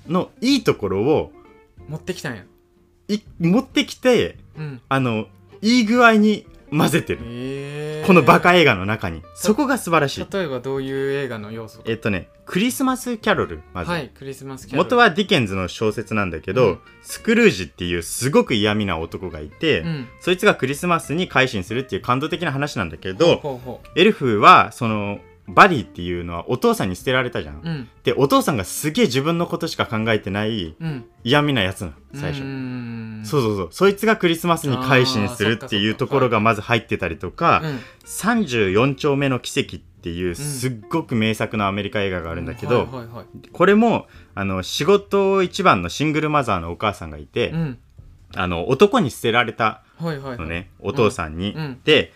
[0.08, 1.32] のいいところを
[1.88, 2.44] 持ってきたんや。
[3.08, 4.82] い持ってきてうん。
[4.90, 5.28] あの
[5.62, 9.22] いい具合に混ぜてる、えー、このバカ映画の中に。
[9.36, 10.28] そこが素晴らしい。
[10.30, 13.62] 例えばどういう映画の要素えっとねクリスマスキャロル。
[13.74, 14.90] まず、はいクリスマスキャロル。
[14.90, 16.80] 元はディケンズの小説なんだけど、うん。
[17.04, 20.08] スクルージっていうすごく嫌味な男がいて、うん。
[20.20, 23.62] そいつがクリスマスに改心するっていう感動的な話なんだけど
[23.96, 27.90] エルフはそのバリーっていうのはお父さんに捨てられたじゃん、ううん。
[28.04, 31.06] でお父さんがすげえ自分のことしか考えてないうん。
[31.24, 33.30] 嫌味なやつなの最初。
[33.30, 33.68] そうそうそう。
[33.72, 37.80] そいつがクリスマスに改心するっていうところがまず入ってたりとかうん。
[38.06, 42.88] 34丁目の奇跡っていうすっごく名作のアメリカ映画があるんだけど、
[43.52, 47.80] これもあの仕事一番のシングルマザーのお母さんがいて、うん。
[48.36, 51.82] あの男に捨てられたのね、お父さんに、うん。
[51.84, 52.14] で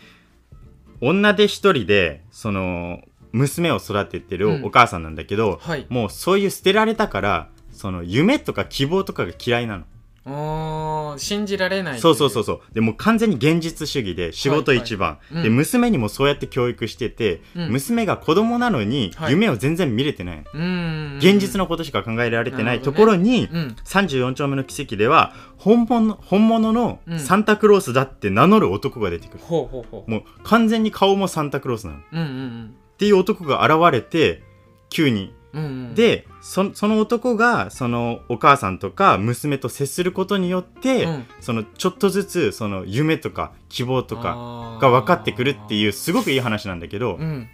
[1.01, 4.65] 女で一人でその娘を育ててるうん。
[4.65, 5.85] お母さんなんだけど、はい。
[5.89, 9.77] もうそういう捨てられたからその夢とか希望とかが嫌いな
[10.25, 12.15] の、信じられないそう。
[12.15, 12.61] そうそううそう。
[12.73, 15.33] でもう完全に現実主義で仕事一番、はい。
[15.35, 15.43] はいうん。
[15.43, 17.69] で娘にもそうやって教育してて、うん。
[17.71, 19.31] 娘が子供なのにはい。
[19.31, 23.75] 夢を全然見れてない、うーん現実のことしか考えられてないところに、うん。
[23.85, 27.19] 34丁目の奇跡では本物本物のうん。
[27.19, 31.99] サンタクロースだって名乗る男が出てくる、もう完全に顔もサンタクロースなの。
[31.99, 34.43] っうんうんていう男が現れて
[34.89, 35.33] 急に。
[35.53, 35.67] うんうん。
[35.67, 41.25] うんでそその男がそのお母さんとか娘と接することによって、うん。
[41.41, 47.49] そのちょっとずつその夢とか希望とかかが分かってくるっていうすごくいい話なんだけど、うん。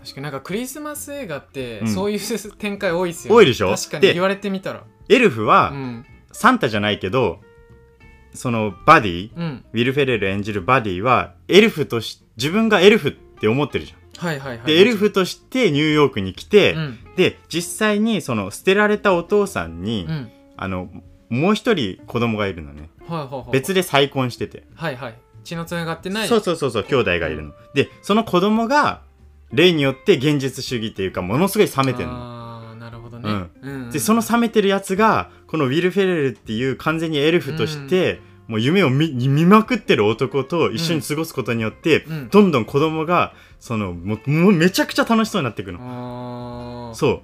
[0.00, 1.88] 確かになんかクリスマス映画ってうん。
[1.88, 3.36] そういう展開多いですよね。
[3.36, 3.74] 多いでしょ？
[3.74, 4.84] 確かにで言われてみたら。
[5.08, 6.06] エルフは、うん。
[6.32, 7.40] サンタじゃないけど
[8.32, 9.64] そのバディうん。
[9.72, 13.98] ウィル・フェレル演じるバディはエルフとし自分がエルフって思ってるじゃん。
[14.16, 14.66] はいはいはい。
[14.66, 16.98] でエルフとしてニューヨークに来て、うん。
[17.16, 20.30] で実際にその捨てられたお父さんに、うん。
[20.56, 20.88] あの
[21.28, 22.90] もう一人子供がいるのね。
[23.08, 23.50] はいはいはい。
[23.52, 25.14] 別で再婚してて、はいはい。
[25.44, 26.28] 血のつながってない。
[26.28, 27.52] そうそうそうそう兄弟がいるの。
[27.74, 29.02] でその子供が
[29.52, 32.14] 例によって現実主義っていうかものすごい冷めてるの。
[32.14, 33.28] ああなるほどね。
[33.28, 33.50] うん。
[33.62, 42.28] うんでその冷めてるやつがこのウィル・フェレルっていう完全にエルフとして、もう夢を見見まくってる男と一緒に過ごすことによって、うん。
[42.28, 47.22] どんどん子供がそのもうもうめちゃくちゃ楽しそうになっていくの、そう。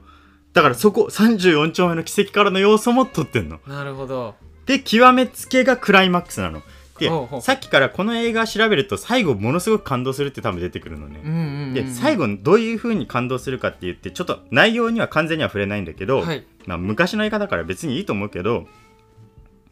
[0.52, 3.60] だからそこ34丁目の奇跡からの要素も取ってんの。
[3.66, 4.34] なるほど。
[4.66, 6.62] で極めつけがクライマックスなの。
[6.98, 16.44] でさっきからこの映画調べると最後ものすごく感動するって多分出てくるのね、で最後どういう風に感動するかって言ってちょっと内容には完全には触れないんだけど、はい。
[16.66, 18.66] まあ、昔の映画だから別にいいと思うけど、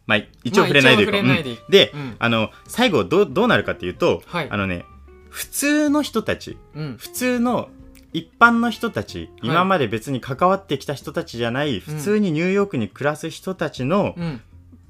[0.08, 2.16] まあ、一応触れないでいこう、まあでで、うん。
[2.18, 4.48] あの最後どうどうなるかっていうと、はい。
[4.50, 4.84] あのね
[5.28, 6.96] 普通の人たちうん。
[6.98, 7.68] 普通の
[8.14, 9.30] 一般の人たち、はい。
[9.42, 14.40] 今まで別に関わってきた人たちじゃない普通にニューヨークに暮らす人たちの、うん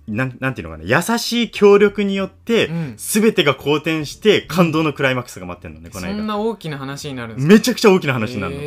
[0.09, 0.89] なんなんていうのかな。
[0.89, 2.95] 優しい協力によって、うん。
[2.97, 6.17] 全てが好転して感動のクライマックスが待ってるのねこの映画。
[6.17, 7.55] そんな大きな話になるんですか？
[7.55, 8.49] めちゃくちゃ大きな話にな。
[8.49, 8.61] るの、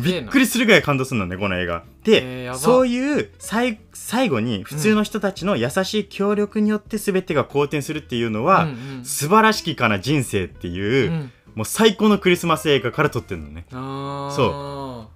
[0.00, 1.84] びっくりするぐらい感動するのねこの映画。
[2.04, 9.04] で、そういう最最後に普通の人たちの優しい協力によって全てが好転するっていうのは、うんうん。
[9.04, 11.32] 素晴らしきかな人生っていう、うん。
[11.54, 13.66] もう最高のクリスマス映画から撮ってるのね。
[13.70, 15.08] そ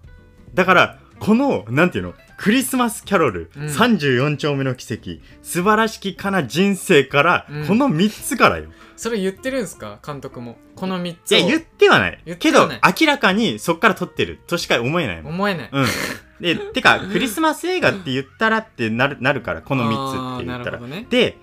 [0.55, 3.67] だからこのなんていうのクリスマスキャロル、うん。
[3.67, 7.67] 34丁目の奇跡素晴らしきかな人生から、うん。
[7.67, 8.71] この3つからよ。
[8.97, 9.99] それ言ってるんですか？
[10.05, 10.57] 監督も。
[10.77, 11.39] この3つを。
[11.39, 12.23] いや言ってはない。
[12.39, 14.39] けど明らかにそっから撮ってる。
[14.47, 15.71] としか思えない思えない。
[15.73, 15.87] うん。
[16.41, 20.79] で、てか、 クリスマス映画って言ったらってなるなるから、この3つって言ったら。
[20.79, 21.07] ね。
[21.11, 21.37] で、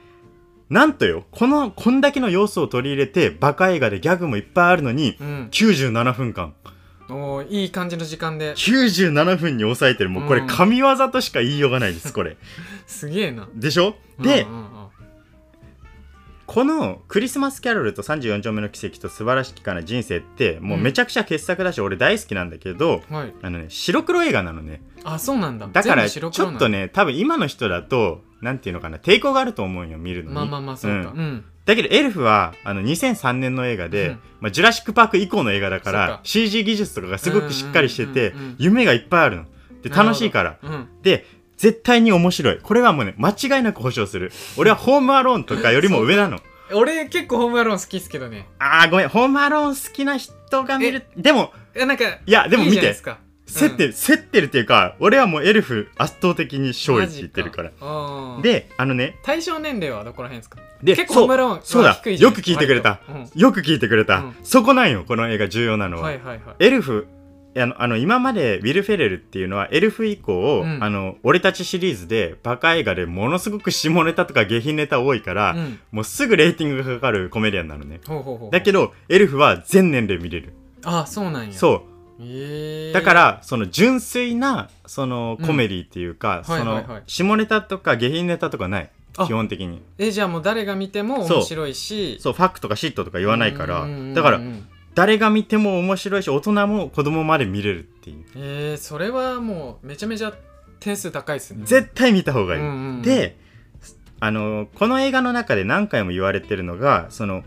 [0.69, 5.47] なんとよ、この、こんだけの要素を取り入れて、バカ映画でギャグもいっぱいあるのに、うん。
[5.51, 6.53] 97分間。
[7.09, 8.53] おーいい感じの時間で。
[8.53, 10.09] 97分に抑えてる。
[10.09, 10.47] もうこれうん。
[10.47, 12.37] 神業としか言いようがないです、これ。
[12.87, 13.47] すげえな。
[13.53, 13.95] でしょ？
[14.19, 14.65] で、うんうんうん。
[16.47, 23.33] このクリスマスキャロルと34丁目の奇跡と素晴らしきかな人生って、もうめちゃくちゃ傑作だし、俺大好きなんだけど、はい。
[23.41, 24.81] あのね、白黒映画なのね。
[25.03, 25.67] あそうなんだ。
[25.71, 30.35] だからちょっとね多分今の人だとなんていうのかな抵抗があると思うよ見るのに。
[30.35, 31.11] まあまあまあそうか。
[31.11, 34.19] ううんんだけどエルフはあの2003年の映画で、うん。
[34.41, 36.19] まあ、ジュラシック・パーク以降の映画だからか。
[36.23, 38.55] CG 技術とかがすごくしっかりしてて、うんうんうんうん。
[38.59, 39.45] 夢がいっぱいあるの。
[39.81, 40.57] で楽しいから。
[40.61, 40.87] うん。
[41.01, 41.25] で
[41.57, 42.59] 絶対に面白い。
[42.61, 44.31] これはもうね間違いなく保証する。
[44.57, 46.39] 俺はホームアローンとかよりも上なの。
[46.73, 48.47] 俺結構ホームアローン好きっすけどね。
[48.59, 49.09] あーごめん。
[49.09, 51.03] ホームアローン好きな人が見る。
[51.17, 53.19] でもえなんかいやでもいい見ていですか。
[53.47, 57.71] 競ってる、競ってるっていうか俺はもうエルフ圧倒的に勝利って言ってるから。
[57.79, 60.57] らであのね対象年齢はどこら辺ですか？
[60.85, 61.89] で結構ホームアローンはそうだ。
[61.89, 62.99] よく聞いてくれた。
[63.35, 64.35] よく聞いてくれた、うん。
[64.43, 66.11] そこなんよこの映画重要なのうんは、
[66.59, 67.07] エルフ
[67.57, 70.83] あのあの今までウィル・フェレルっていうのはエルフ以降、うん。
[70.83, 75.79] あの俺たちシリーズでバカ映画でものすごく下ネタとか下品ネタ多いから、うん。
[75.91, 77.99] もうすぐレーティングがかかるコメディアンなのね。
[78.51, 80.53] だけどエルフは全年齢見れる。
[80.83, 81.53] あそうなんや。
[81.53, 81.95] そう。
[82.93, 88.83] だからその純粋なそのうんコメディっていうか、その下ネタとか下品ネタとかない。
[88.83, 88.94] あ
[89.25, 89.81] 基本的に。
[89.97, 92.17] えじゃあもう誰が見ても面白いし。
[92.19, 93.87] そうファクとかシットとか言わないから。
[94.13, 94.41] だから
[94.93, 98.25] 誰が見ても面白いし大人も子供まで見れるっていう。
[98.35, 100.33] えー、それはもうめちゃめちゃ
[100.79, 101.61] 点数高いっすね。
[101.65, 103.01] 絶対見た方がいい、うんうんうん。
[103.01, 103.37] で
[104.19, 107.43] あのこの映画の中で何回も言われてるのがその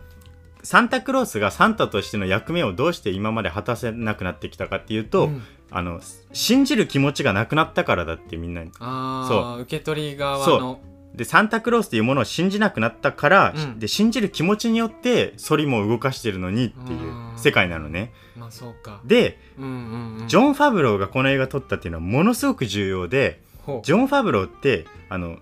[0.63, 5.43] サンタクロースがサンタとしての役目をどうして今まで果たせなくなってきたかっていうと、うん。
[5.71, 6.01] あの
[6.33, 8.71] 信じる気持ちがなくなったからだってみんなに。
[8.81, 10.81] ああ受け取り側その
[11.15, 13.79] でサンタクロースっていうものを信じなくなったから、うん。
[13.79, 17.39] で信じる気持ちによってソリも動かしてるのにっていううん。
[17.39, 18.13] 世界なのね。
[18.37, 19.01] まあそうか。
[19.05, 20.29] でうんうんうん。
[20.29, 23.41] ジョン・ファブローがこの映画撮ったっていうのはものすごく重要で
[23.83, 25.39] ジョン・ファブローってあの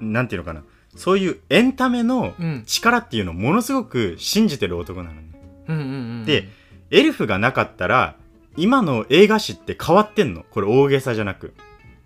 [0.00, 0.62] なんていうのかな。
[0.96, 2.64] そういうエンタメのうん。
[2.66, 5.30] 力っていうのをものすごく信じてる男なのね。
[5.68, 5.86] うんうんう
[6.22, 6.24] ん。
[6.26, 6.48] で
[6.90, 8.16] エルフがなかったら
[8.56, 10.44] 今の映画史って変わってんの。
[10.50, 11.54] これ大げさじゃなく。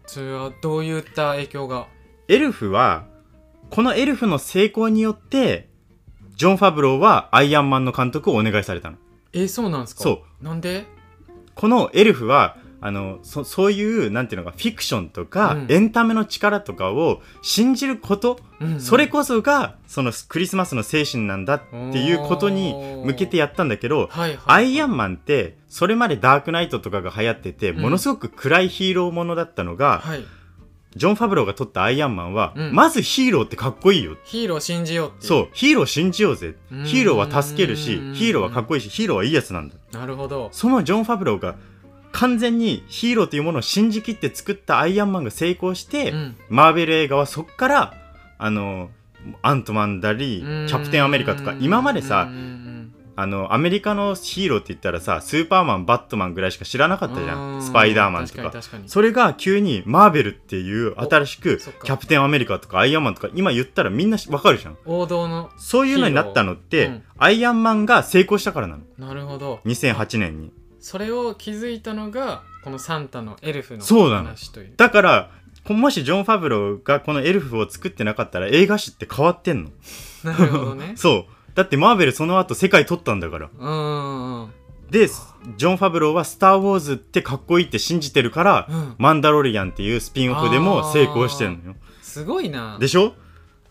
[0.07, 1.89] それはどういった影響が？
[2.31, 3.07] エルフは
[3.71, 5.71] このエルフの成功によって
[6.37, 8.99] ジョン・ファブローはアイアンマンの監督をお願いされたの。
[9.33, 10.03] えー、そうなんですか？
[10.03, 10.45] そう。
[10.45, 10.87] なんで？
[11.55, 15.67] このエルフはあのそそういうなんていうのかフィクションとか、うん。
[15.73, 18.81] エンタメの力とかを信じることうんうん。
[18.81, 22.75] それこそがそのクリスマスの精神なんだっていうことに
[23.07, 24.39] 向けてやったんだけどはいはい。
[24.47, 27.81] アイアンマンってそれまでダークナイトとかが流行ってて、うん。
[27.81, 30.25] ものすごく暗いヒーローものだったのが、はい
[30.97, 32.73] ジョン・ファブローが撮ったアイアンマンは、うん。
[32.73, 34.17] まずヒーローってかっこいいよ。
[34.25, 36.55] ヒーロー信じようってそうヒーロー信じようぜ。
[36.85, 39.75] ヒーローは助けるしヒーローはかっこいいしヒーローはいいやつなんだ。
[39.93, 40.49] なるほど。
[40.53, 41.57] そのジョン・ファブローが
[42.13, 46.37] 完全にヒーローというものを信じきって作ったアイアンマンが成功して、うん。
[46.49, 47.95] マーベル映画はそっから
[48.39, 48.91] あの
[49.43, 52.29] アントマンだりキャプテンアメリカとか今までさ
[53.21, 57.59] あのアメリカのヒーローって言ったらさスーパーマンバットマンぐらいしか知らなかったじゃうん。
[57.59, 58.53] んスパイダーマンとか。
[58.87, 64.79] それが急にマーベルっていう新しくキャプテンアメリカとかアイアンマンとか今言ったらみんなわかるじゃん。
[64.87, 67.03] 王道のそういうのになったのって、うん。
[67.19, 68.85] アイアンマンが成功したからなの。
[68.97, 69.59] なるほど。
[69.65, 70.53] 2008年に。
[70.79, 74.27] それを気づいたのがこのサンタのエルフのそうなの。
[74.27, 74.75] 話という。
[74.77, 75.31] だから
[75.65, 79.71] こもしジョン・ファブローがこのエルフを作ってなかったら映画史って変わってんの。
[80.23, 80.93] なるほどね。
[80.97, 83.51] そうだってマーベルその後世界取ったんだから。
[83.59, 83.69] う
[84.47, 84.49] ん
[84.91, 85.09] で
[85.57, 88.95] ジョン・ファブローは「スター・ウォーズ」ってかっこいいって信じてるから「うん。
[88.97, 91.77] マンダロリアン」っていうスピンオフでも成功してんのよ。
[92.01, 92.79] すごいな。
[92.79, 93.15] でしょ？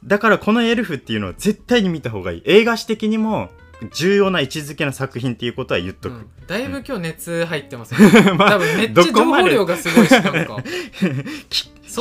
[0.04, 2.42] だからこのエルフっていうのは絶対に見た方がいい。
[2.44, 3.50] 映画史的にも
[3.94, 6.28] 重要な位置づけの作品っていうことは言っとく、うん。
[6.46, 8.32] だいぶ今日熱入ってますね。
[8.38, 10.58] まあ多分めっちゃ情報量がすごいしなんか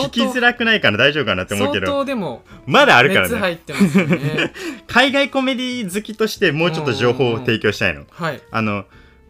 [0.04, 4.52] 聞きづらくないから大丈夫かなって思うけ相ど当でもまだあるから熱ね入ってますよね。
[4.86, 8.04] 海外コメディ好きとしてもうちょっと情報を提供したいの。
[8.10, 8.40] はい。
[8.50, 8.84] あの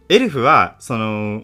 [0.09, 1.43] エルフはその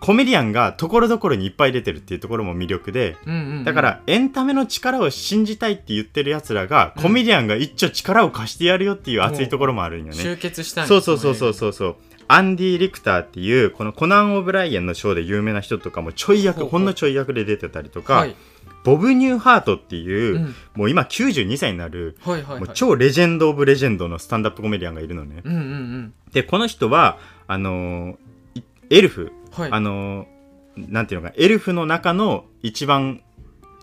[0.00, 3.16] コメディアンがところどころにいっぱい出てるっていうところも魅力で。
[3.26, 3.64] うんうんうん。
[3.64, 7.02] だからエンタメの力を信じたいって言ってるやつらが、うん。
[7.02, 10.14] コメディアンが一丁力を貸してやるよっていう熱いところもあるんよね。
[10.14, 11.96] 集結したんそうそうそうそうそうそう
[12.28, 18.36] アンディ・リクターっていうこのコナン・オブライエンのショーで有名な人とかもちょい役ほんのちょい役で出てたりとか、はい。
[18.84, 20.54] ボブ・ニューハートっていう、うん。
[20.74, 22.60] もう今92歳になる、はいはいはい。
[22.60, 26.14] もう超レジェンド・オブ・レジェンドのスタンダップコメディアンがいるのね、うんうんうん。
[26.32, 29.70] でこの人はあのーいエルフ、はい。
[29.72, 33.20] あのーなんていうのかエルフの中の一番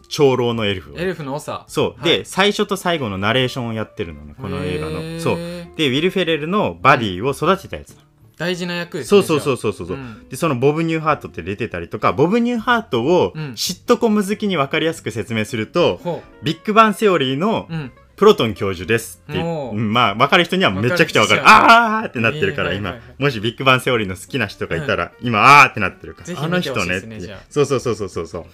[0.08, 0.97] 長老のエルフを。
[0.97, 1.65] エルフの長。
[1.67, 2.19] そう、はい。
[2.19, 5.19] で最初と最後のナレーションをやってるのねこの映画へのー。
[5.19, 5.36] そう。
[5.36, 7.97] でウィル・フェレルのバディを育てたやつ、
[8.38, 9.86] 大事な役ですねそうそうそうそう。
[9.86, 10.00] そう、じゃあ。
[10.00, 10.30] ん。
[10.30, 13.56] でそのボブ・ニューハートって出てたりとかボブ・ニューハートをうん。
[13.56, 17.91] シットコム好きに分かりやすく説明すると、ほビッグバンセオリーのううん。
[18.15, 19.43] プロトン教授ですって
[19.74, 21.41] まあ分かる人にはめちゃくちゃ分かる。
[21.43, 22.95] あーってなってるから今。
[23.17, 26.41] もしビッグバンセオリーの好きな人がいたら今あーってなってるから。
[26.41, 27.36] あの人ねって。
[27.50, 28.45] そうそうそうそうそう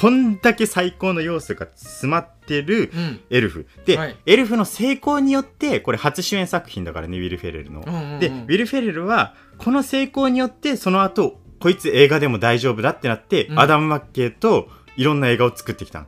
[0.00, 3.20] こんだけ最高の要素が詰まってるうん。
[3.30, 3.66] エルフ。
[3.84, 4.16] で、はい。
[4.26, 8.20] エルフの成功によってこれ初主演作品だからねウィル・フェレルの、うんうんうん。
[8.20, 13.58] でウィル・フェレルはこの成功によってその後こいつ映画でも大丈夫だってなって、うん。
[13.58, 16.06] アダム・マッケイといろんな映画を作ってきた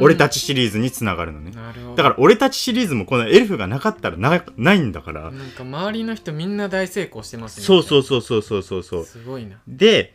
[0.00, 1.52] 俺たちシリーズにつながるのね。
[1.52, 1.94] なるほど。
[1.96, 7.66] だから俺たちシリーズもこのエルフがなかったらなないんだから、なんか周りの人みんな大成功してますね。
[7.66, 9.04] そうそうそうそうそうそうそう。
[9.04, 9.58] すごいな。
[9.68, 10.14] で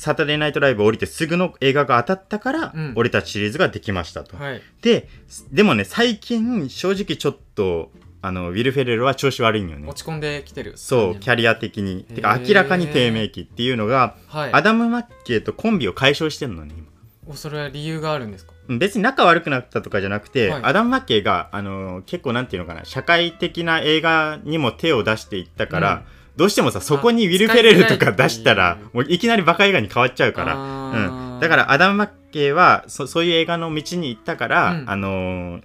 [0.00, 2.92] サタデーナイトライブ降りてすぐの映画が当たったから、うん。
[2.94, 4.62] 俺たちシリーズができましたと、はい。
[4.80, 5.08] で
[5.50, 7.90] でもね最近正直ちょっと
[8.22, 9.88] あのウィル・フェレルは調子悪いんよね。
[9.88, 10.74] 落ち込んできてる。
[10.76, 12.04] そうキャリア的に。
[12.04, 14.52] てか明らかに低迷期っていうのが、はい。
[14.52, 16.86] アダム・マッケイとコンビを解消してんのね今。
[17.26, 18.52] おそれは理由があるんですか？
[18.68, 20.62] 別に仲悪くなったとかじゃなくて、はい。
[20.62, 34.90] アダム・マッケイが、あのー結構なんていうのかな社会的な映画にも手を出していったから、うんどうしてもさそこにウィル・フェレルとか出したらもういきなりバカ映画に変わっちゃうから、うん、だからアダム・マッケイはそそういう映画の道に行ったから、うん。
[34.90, 35.62] あのー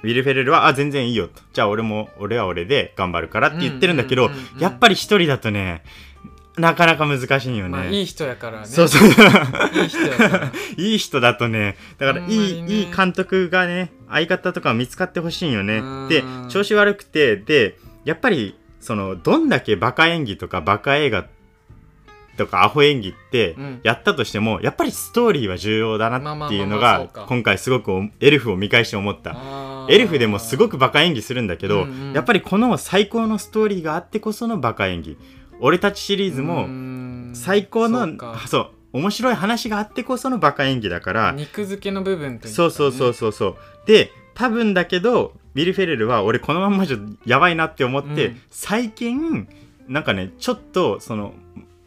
[0.00, 1.42] ウィル・フェレルはあ全然いいよと。
[1.52, 4.30] じゃあ俺も俺は俺で頑張るからって言ってるんだけど、
[4.60, 5.82] やっぱり一人だとね
[6.56, 7.68] なかなか難しいよね。
[7.70, 8.66] まあいい人やからね。
[8.66, 9.08] そうそう。
[9.08, 10.52] いい人やから。
[10.76, 11.76] いい人だとね。
[11.98, 12.72] だからいい,、ね。
[12.74, 15.78] いい監督がね相方とか見つかってほしいよね。
[15.78, 18.56] うんで調子悪くてでやっぱり
[18.88, 21.26] そのどんだけバカ演技とかバカ映画
[22.38, 23.80] とかアホ演技ってうん。
[23.82, 29.36] やったとしても、やっぱりストーリーは重要だなっていうのが今回すごくエルフを見返して思った。
[29.90, 32.12] エルフでもすごくバカ演技するんだけど、うんうん。
[32.14, 35.18] やっぱりこの最高のストーリーがあってこそのバカ演技。
[35.60, 37.32] 俺たちシリーズうもん。
[37.34, 38.42] 最高のそうか。
[38.46, 41.32] そう面白い話があってこそのバカ演技だから。
[41.32, 42.54] 肉付けの部分というかね。
[42.54, 43.56] そうそうそうそうそう。
[43.84, 48.40] で多分だけどビル・フェレルは俺このまんまじゃやばいなって思って、うん。
[48.50, 49.48] 最近
[49.88, 51.34] なんかねちょっとその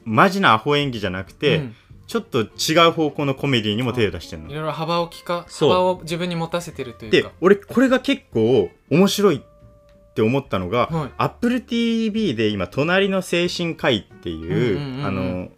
[0.04, 1.76] マジなアホ演技じゃなくて、うん。
[2.08, 4.50] ちょっと違う方向のコメディにも手を出してるの。
[4.50, 11.09] いろいろ幅を聞か幅を自分に持たせてるというでか俺これが結構面白いって思ったのが、はい。
[11.18, 15.05] Apple TV で今「隣の精神科医」っていう,、うんうんうんうん。
[15.05, 15.49] あの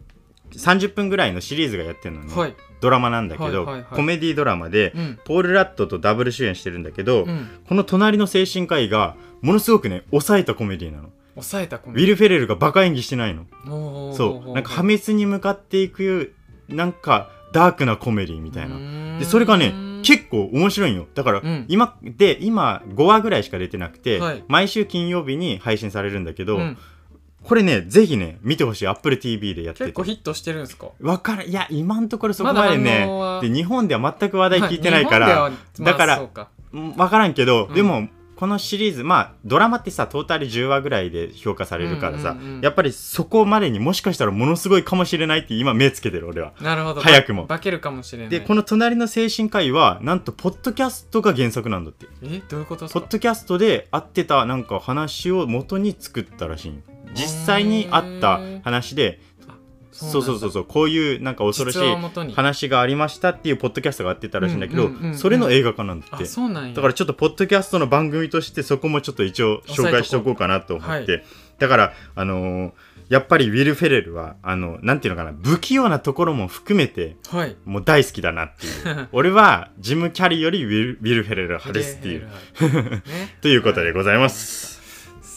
[0.53, 2.55] 30分ぐらいのシリーズがやってるのね、はい。
[2.81, 3.95] ドラマなんだけど、はいはいはい。
[3.95, 5.19] コメディドラマで、うん。
[5.23, 7.47] ポール・ラットとダブル主演してるんだけど、うん。
[7.67, 11.09] この隣の精神科医がものすごくね抑えたコメディなの。
[11.35, 13.43] 抑えたコウィル・フェレルがバカ演技してないの。
[13.43, 13.47] ル
[14.15, 14.53] そう。
[14.53, 16.35] なんか破滅に向かっていく
[16.69, 18.77] なんかダークなコメディみたいな。
[18.77, 19.73] なでそれがね
[20.03, 21.07] 結構面白いんよ。
[21.13, 21.65] だから、うん。
[21.69, 24.43] 今で今5話ぐらいしか出てなくて、はい。
[24.47, 26.77] 毎週金曜日に配信されるんだけど、うん、
[27.43, 28.87] これねぜひね見てほしい。
[28.87, 29.85] AppleTV でやってて。
[29.85, 30.87] 結構ヒットしてるんですか？
[31.01, 33.07] わからんいや今のところそこまでね
[33.41, 37.73] で日本では全く話題聞いてないから、はい日本ではだからかうんわからんけど、うん。
[37.73, 46.53] でもこのシリーズまあドラマってさトータル10話ぐらいで評価されるからさ、うんうんうんやっぱりそこまでにもしかしたらものすごいかもしれないって今目つけてる俺は。
[46.61, 47.01] なるほど。
[47.01, 47.45] 早くも。
[47.45, 48.29] 化けるかもしれない。
[48.29, 52.07] でこの「隣の精神科医」はなんとポッドキャストが原作なんだって。
[52.23, 52.41] え？
[52.49, 56.81] どういうことポッドキャストで会ってたなんか話を元に作ったらしいん
[57.13, 59.19] 実際にあった話で
[59.91, 71.25] そうそうそううそうこういうなんか恐ろしい実話がありましたっていうポッドキャストがあってたらしいんだけど、それの映画化なんだってだからちょっとポッドキャストの番組としてそこもちょっと一応紹介しておこうかなと思って、押さえ
[71.59, 72.71] だからあのー
[73.09, 77.55] やっぱりウィル・フェレルはあのなんていうのかな不器用なところも含めてはい。
[77.65, 79.09] もう大好きだなっていう。
[79.13, 82.27] 俺はジム・キャリーよりウィル・ウィルフェレル派ですっていう。
[82.61, 83.03] ね。
[83.41, 84.81] ということでございます、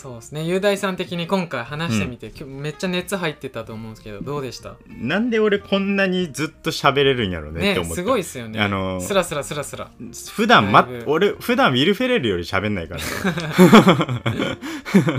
[0.07, 0.45] そうですね。
[0.45, 4.77] 雄大さん的に今回話してみて、今日めっちゃ熱入ってたと思うんですけどどうでした？
[4.89, 9.91] なんで俺こんなにずっと喋れるんやろうねって思ってねすごいっすよね、あのースラスラスラスラ。
[10.33, 13.01] 普段ま俺普段ウィル・フェレルより喋んないから。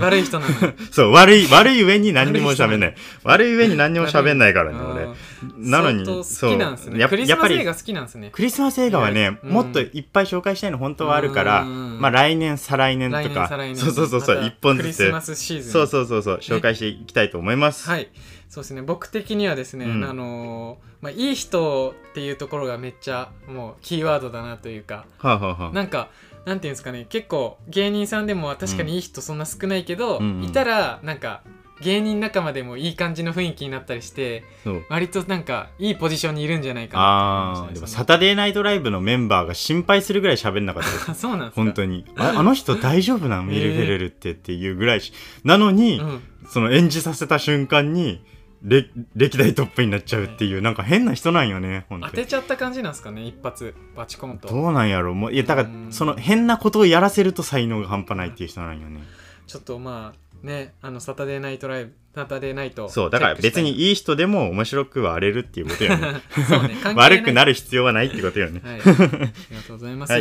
[0.00, 0.72] 悪い人なのに。
[0.90, 2.94] そう悪い悪い上に何にも喋んない。
[3.24, 5.04] 悪い上に何にも喋んないからねあ俺。
[5.04, 5.14] ー
[5.58, 6.98] なのに相当好きなんですね。
[6.98, 8.30] やっクリスやっぱりマス映画好きなんですね。
[8.32, 9.50] クリスマス映画はね、うん。
[9.50, 12.00] もっといっぱい紹介したいの本当はあるから、うん。
[12.00, 13.48] まあ来年再来年とか。
[13.74, 15.72] そうそうそうそう一本クリスマスシーズン。
[15.72, 16.38] そうそうそうそう。
[16.38, 18.08] 紹介していきたいと思います、はい。
[18.48, 18.82] そうですね。
[18.82, 20.04] 僕的にはですね、うん。
[20.04, 25.06] あのーまあ、いい人っていうところがめっちゃもうキーワードだなというか。
[25.18, 26.10] はあ、はあはあ、なんか
[26.44, 27.06] なんていうんですかね。
[27.08, 31.42] 結構芸人さんでも確かにいい人そんな少ないけど、うんうんいたらなんか
[31.82, 34.44] 芸人仲間でもいい感じの雰囲気になったりして
[34.88, 37.52] 割となんかいいポジションにいるんじゃないかな。
[37.52, 41.62] って思いましたねあーでもサタデーナイトライブのメンバーが心配するぐらい喋んなかった そうなんですか？
[41.62, 42.04] 本当に。
[42.16, 45.12] ああの人大丈夫なんウィル・フェレルってっていうぐらいし。
[45.44, 48.24] なのに、うん、その演じさせた瞬間に
[48.62, 53.24] れ歴代トップになっちゃうっていうなんか変な人なんよね本当てちゃった感じなんですかね？
[53.24, 54.48] 一発バチコンと。
[54.48, 55.14] どうなんやろ？
[55.14, 55.92] もういやだからうん。
[55.92, 59.00] その変なことをやらせると才能が半端ないっていう人なんよね。
[59.46, 70.12] ちょっとまあねあのサタデーナイトライブサタデーナイトそうだから別にいい人でも面白くは荒れるっていうことよね そうね悪くなる必要はないってことよねはい、 ありがとうございます。
[70.12, 70.18] は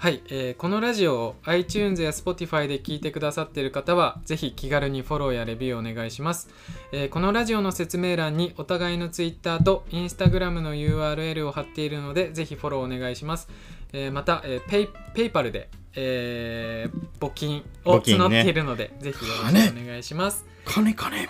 [0.00, 6.48] はいい、えーこのラジオを iTunes や Spotify で聞いてくださっている方は、ぜひ気軽にフォローやレビューお願いします。
[6.92, 13.48] えーこのラジオの説明欄にお互いの Twitter と Instagram の URL を貼っているので、ぜひフォローお願いします。
[13.92, 18.24] えーまた、えー、ペイペイパルで、えー募金を募金ね。
[18.24, 20.44] 募っているので、ぜひよろしくお願いします。
[20.64, 21.28] 金金。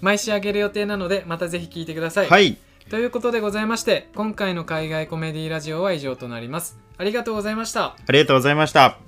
[0.00, 2.28] 毎週あげる予定なので、またぜひ聞いてください。
[2.28, 2.56] はい。
[2.90, 6.78] ということでございまして今回の海外コメディラジオは以上となります。
[6.98, 7.96] ありがとうございました。
[8.06, 8.98] ありがとうございました